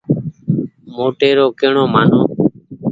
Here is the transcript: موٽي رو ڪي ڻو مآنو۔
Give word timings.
موٽي 0.95 1.29
رو 1.37 1.47
ڪي 1.59 1.67
ڻو 1.75 1.83
مآنو۔ 1.93 2.21